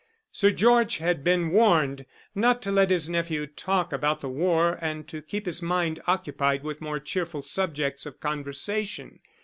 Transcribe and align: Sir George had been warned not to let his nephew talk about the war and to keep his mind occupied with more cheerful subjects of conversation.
Sir 0.31 0.49
George 0.49 0.97
had 0.97 1.23
been 1.23 1.51
warned 1.51 2.07
not 2.33 2.63
to 2.63 2.71
let 2.71 2.89
his 2.89 3.07
nephew 3.07 3.45
talk 3.45 3.93
about 3.93 4.19
the 4.19 4.29
war 4.29 4.79
and 4.81 5.07
to 5.07 5.21
keep 5.21 5.45
his 5.45 5.61
mind 5.61 6.01
occupied 6.07 6.63
with 6.63 6.81
more 6.81 6.99
cheerful 6.99 7.43
subjects 7.43 8.07
of 8.07 8.19
conversation. 8.19 9.19